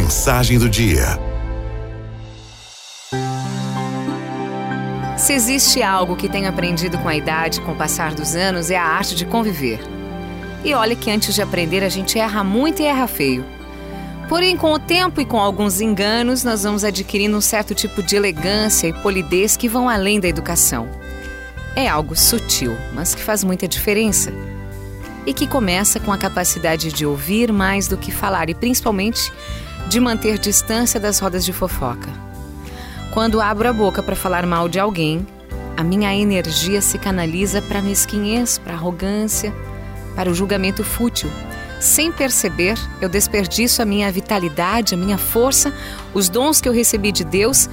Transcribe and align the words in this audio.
Mensagem 0.00 0.60
do 0.60 0.70
dia. 0.70 1.18
Se 5.16 5.32
existe 5.32 5.82
algo 5.82 6.14
que 6.14 6.28
tenho 6.28 6.48
aprendido 6.48 6.96
com 6.98 7.08
a 7.08 7.16
idade, 7.16 7.60
com 7.62 7.72
o 7.72 7.74
passar 7.74 8.14
dos 8.14 8.36
anos, 8.36 8.70
é 8.70 8.76
a 8.76 8.84
arte 8.84 9.16
de 9.16 9.26
conviver. 9.26 9.80
E 10.64 10.72
olha 10.72 10.94
que 10.94 11.10
antes 11.10 11.34
de 11.34 11.42
aprender 11.42 11.82
a 11.82 11.88
gente 11.88 12.16
erra 12.16 12.44
muito 12.44 12.80
e 12.80 12.84
erra 12.84 13.08
feio. 13.08 13.44
Porém, 14.28 14.56
com 14.56 14.72
o 14.72 14.78
tempo 14.78 15.20
e 15.20 15.24
com 15.24 15.40
alguns 15.40 15.80
enganos, 15.80 16.44
nós 16.44 16.62
vamos 16.62 16.84
adquirindo 16.84 17.36
um 17.36 17.40
certo 17.40 17.74
tipo 17.74 18.00
de 18.00 18.14
elegância 18.14 18.86
e 18.86 18.92
polidez 19.02 19.56
que 19.56 19.68
vão 19.68 19.88
além 19.88 20.20
da 20.20 20.28
educação. 20.28 20.88
É 21.74 21.88
algo 21.88 22.14
sutil, 22.14 22.76
mas 22.94 23.16
que 23.16 23.22
faz 23.22 23.42
muita 23.42 23.66
diferença. 23.66 24.32
E 25.26 25.34
que 25.34 25.48
começa 25.48 25.98
com 25.98 26.12
a 26.12 26.16
capacidade 26.16 26.92
de 26.92 27.04
ouvir 27.04 27.52
mais 27.52 27.88
do 27.88 27.96
que 27.96 28.12
falar 28.12 28.48
e 28.48 28.54
principalmente 28.54 29.32
de 29.88 29.98
manter 29.98 30.38
distância 30.38 31.00
das 31.00 31.18
rodas 31.18 31.44
de 31.44 31.52
fofoca. 31.52 32.10
Quando 33.10 33.40
abro 33.40 33.68
a 33.68 33.72
boca 33.72 34.02
para 34.02 34.14
falar 34.14 34.46
mal 34.46 34.68
de 34.68 34.78
alguém, 34.78 35.26
a 35.76 35.82
minha 35.82 36.14
energia 36.14 36.82
se 36.82 36.98
canaliza 36.98 37.62
para 37.62 37.78
a 37.78 37.82
mesquinhez, 37.82 38.58
para 38.58 38.74
a 38.74 38.76
arrogância, 38.76 39.52
para 40.14 40.30
o 40.30 40.34
julgamento 40.34 40.84
fútil. 40.84 41.30
Sem 41.80 42.12
perceber, 42.12 42.76
eu 43.00 43.08
desperdiço 43.08 43.80
a 43.80 43.84
minha 43.84 44.10
vitalidade, 44.12 44.94
a 44.94 44.96
minha 44.96 45.16
força, 45.16 45.72
os 46.12 46.28
dons 46.28 46.60
que 46.60 46.68
eu 46.68 46.72
recebi 46.72 47.10
de 47.10 47.24
Deus, 47.24 47.70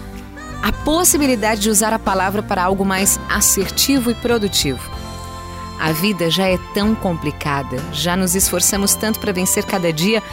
a 0.64 0.72
possibilidade 0.72 1.62
de 1.62 1.70
usar 1.70 1.92
a 1.92 2.00
palavra 2.00 2.42
para 2.42 2.64
algo 2.64 2.86
mais 2.86 3.20
assertivo 3.30 4.10
e 4.10 4.16
produtivo. 4.16 4.95
A 5.80 5.92
vida 5.92 6.30
já 6.30 6.48
é 6.48 6.58
tão 6.74 6.96
complicada, 6.96 7.78
já 7.92 8.16
nos 8.16 8.36
esforçamos 8.36 8.96
tanto 8.96 9.20
para 9.20 9.34
vencer 9.34 9.66
cada 9.66 9.92
dia, 9.92 10.24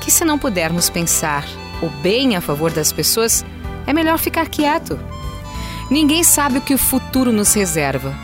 que 0.00 0.10
se 0.10 0.24
não 0.24 0.38
pudermos 0.38 0.88
pensar 0.88 1.44
o 1.82 1.88
bem 1.88 2.36
a 2.36 2.40
favor 2.40 2.70
das 2.70 2.92
pessoas, 2.92 3.44
é 3.86 3.92
melhor 3.92 4.18
ficar 4.18 4.48
quieto. 4.48 4.98
Ninguém 5.90 6.22
sabe 6.22 6.58
o 6.58 6.62
que 6.62 6.74
o 6.74 6.78
futuro 6.78 7.32
nos 7.32 7.52
reserva. 7.52 8.14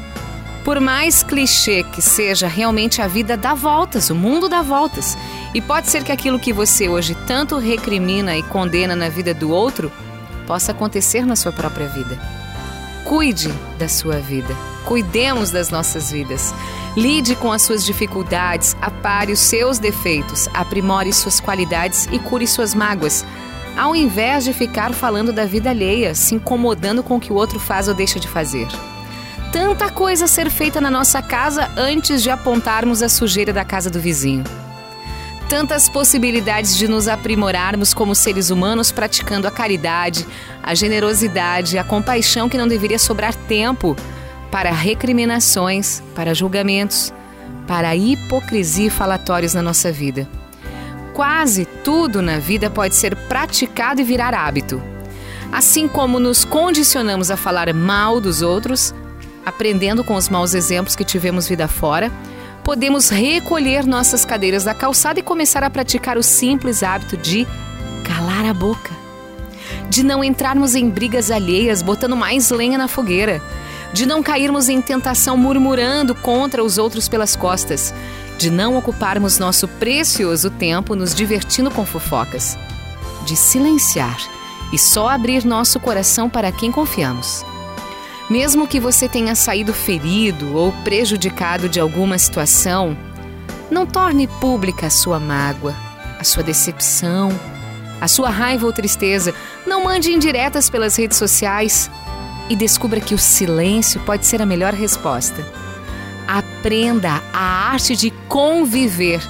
Por 0.65 0.79
mais 0.79 1.23
clichê 1.23 1.83
que 1.83 2.03
seja, 2.03 2.47
realmente 2.47 3.01
a 3.01 3.07
vida 3.07 3.37
dá 3.37 3.55
voltas, 3.55 4.11
o 4.11 4.15
mundo 4.15 4.49
dá 4.49 4.63
voltas. 4.63 5.17
E 5.55 5.61
pode 5.61 5.89
ser 5.89 6.05
que 6.05 6.13
aquilo 6.13 6.39
que 6.39 6.53
você 6.53 6.89
hoje 6.89 7.15
tanto 7.27 7.59
recrimina 7.59 8.37
e 8.37 8.43
condena 8.43 8.95
na 8.95 9.09
vida 9.09 9.35
do 9.35 9.51
outro 9.51 9.91
possa 10.47 10.73
acontecer 10.73 11.25
na 11.25 11.35
sua 11.35 11.53
própria 11.53 11.89
vida. 11.89 12.40
Cuide 13.11 13.53
da 13.77 13.89
sua 13.89 14.19
vida. 14.21 14.55
Cuidemos 14.85 15.51
das 15.51 15.69
nossas 15.69 16.13
vidas. 16.13 16.55
Lide 16.97 17.35
com 17.35 17.51
as 17.51 17.61
suas 17.61 17.85
dificuldades, 17.85 18.77
apare 18.81 19.33
os 19.33 19.41
seus 19.41 19.81
defeitos, 19.81 20.49
aprimore 20.55 21.13
suas 21.13 21.41
qualidades 21.41 22.07
e 22.13 22.21
cure 22.21 22.47
suas 22.47 22.73
mágoas 22.73 23.25
ao 23.77 23.97
invés 23.97 24.45
de 24.45 24.53
ficar 24.53 24.93
falando 24.93 25.33
da 25.33 25.45
vida 25.45 25.71
alheia, 25.71 26.15
se 26.15 26.37
incomodando 26.37 27.03
com 27.03 27.17
o 27.17 27.21
que 27.21 27.33
o 27.33 27.37
outro 27.37 27.59
faz 27.59 27.89
ou 27.89 27.95
deixa 27.95 28.21
de 28.21 28.29
fazer. 28.29 28.69
Tanta 29.53 29.91
coisa 29.91 30.27
a 30.27 30.29
ser 30.29 30.49
feita 30.49 30.81
na 30.81 30.91
nossa 30.91 31.21
casa 31.21 31.69
antes 31.77 32.23
de 32.23 32.31
apontarmos 32.31 33.03
a 33.03 33.09
sujeira 33.09 33.53
da 33.53 33.65
casa 33.65 33.91
do 33.91 33.99
vizinho. 33.99 34.45
Tantas 35.51 35.89
possibilidades 35.89 36.77
de 36.77 36.87
nos 36.87 37.09
aprimorarmos 37.09 37.93
como 37.93 38.15
seres 38.15 38.51
humanos 38.51 38.93
praticando 38.93 39.49
a 39.49 39.51
caridade, 39.51 40.25
a 40.63 40.77
generosidade, 40.77 41.77
a 41.77 41.83
compaixão 41.83 42.49
que 42.49 42.57
não 42.57 42.69
deveria 42.69 43.01
sobrar 43.01 43.35
tempo 43.35 43.97
para 44.49 44.71
recriminações, 44.71 46.05
para 46.15 46.35
julgamentos, 46.35 47.13
para 47.67 47.97
hipocrisia 47.97 48.87
e 48.87 48.91
falatórios 48.91 49.53
na 49.53 49.61
nossa 49.61 49.91
vida. 49.91 50.29
Quase 51.15 51.65
tudo 51.65 52.23
na 52.23 52.39
vida 52.39 52.71
pode 52.71 52.95
ser 52.95 53.17
praticado 53.17 54.01
e 54.01 54.05
virar 54.05 54.33
hábito. 54.33 54.81
Assim 55.51 55.89
como 55.89 56.21
nos 56.21 56.45
condicionamos 56.45 57.29
a 57.29 57.37
falar 57.37 57.75
mal 57.75 58.21
dos 58.21 58.41
outros, 58.41 58.95
aprendendo 59.45 60.05
com 60.05 60.15
os 60.15 60.29
maus 60.29 60.55
exemplos 60.55 60.95
que 60.95 61.03
tivemos 61.03 61.49
vida 61.49 61.67
fora, 61.67 62.09
podemos 62.65 63.09
recolher 63.09 63.87
nossas 63.87 64.25
cadeiras 64.25 64.65
da 64.65 64.75
calçada 64.75 65.19
e 65.19 65.23
começar 65.23 65.63
a 65.63 65.71
praticar 65.71 66.17
o 66.17 66.23
simples 66.23 66.83
hábito 66.83 67.17
de 67.17 67.47
calar 68.05 68.47
a 68.47 68.55
boca. 68.55 68.91
De 69.89 70.03
não 70.03 70.23
entrarmos 70.23 70.75
em 70.75 70.89
brigas 70.89 71.31
alheias, 71.31 71.83
botando 71.83 72.17
mais 72.17 72.51
lenha 72.51 72.79
na 72.79 72.89
fogueira. 72.89 73.43
De 73.93 74.07
não 74.07 74.23
cairmos 74.23 74.69
em 74.69 74.81
tentação 74.81 75.37
murmurando 75.37 76.15
contra 76.15 76.63
os 76.63 76.79
outros 76.79 77.09
pelas 77.09 77.35
costas 77.35 77.93
de 78.41 78.49
não 78.49 78.75
ocuparmos 78.79 79.39
nosso 79.39 79.69
precioso 79.69 80.49
tempo 80.49 80.95
nos 80.95 81.15
divertindo 81.15 81.71
com 81.71 81.85
fofocas, 81.85 82.59
de 83.27 83.37
silenciar 83.37 84.17
e 84.73 84.79
só 84.79 85.11
abrir 85.11 85.45
nosso 85.45 85.79
coração 85.79 86.31
para 86.31 86.51
quem 86.51 86.73
confiamos. 86.73 87.45
Mesmo 88.31 88.69
que 88.69 88.79
você 88.79 89.09
tenha 89.09 89.35
saído 89.35 89.75
ferido 89.75 90.57
ou 90.57 90.71
prejudicado 90.85 91.69
de 91.69 91.81
alguma 91.81 92.17
situação, 92.17 92.97
não 93.69 93.85
torne 93.85 94.29
pública 94.29 94.87
a 94.87 94.91
sua 94.91 95.19
mágoa, 95.19 95.75
a 96.17 96.23
sua 96.23 96.45
decepção, 96.45 97.29
a 98.01 98.07
sua 98.07 98.31
raiva 98.31 98.67
ou 98.67 98.73
tristeza. 98.73 99.35
Não 99.67 99.83
mande 99.83 100.13
indiretas 100.13 100.71
pelas 100.71 100.95
redes 100.95 101.19
sociais 101.19 101.91
e 102.49 102.55
descubra 102.55 103.01
que 103.01 103.15
o 103.15 103.19
silêncio 103.19 104.01
pode 104.03 104.25
ser 104.25 104.41
a 104.41 104.47
melhor 104.47 104.75
resposta. 104.75 105.45
Aprenda 106.29 107.21
a 107.33 107.73
arte 107.73 107.97
de 107.97 108.13
conviver 108.29 109.21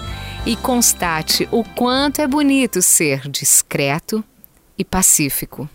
e 0.45 0.57
constate 0.57 1.49
o 1.51 1.65
quanto 1.65 2.21
é 2.21 2.27
bonito 2.27 2.83
ser 2.83 3.27
discreto 3.31 4.23
e 4.77 4.85
pacífico. 4.85 5.67